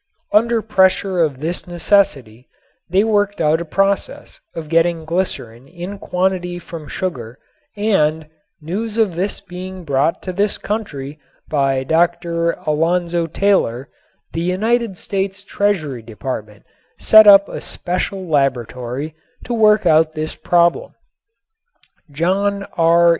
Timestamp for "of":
1.21-1.41, 4.55-4.67, 8.97-9.13